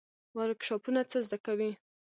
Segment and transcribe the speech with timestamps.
[0.37, 1.71] ورکشاپونه څه زده کوي؟